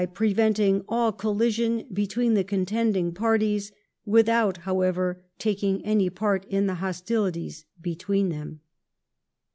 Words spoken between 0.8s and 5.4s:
all collision between the contending parties... with out, however,